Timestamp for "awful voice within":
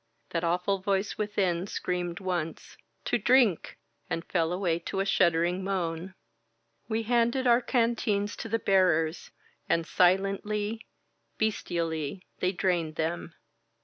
0.43-1.67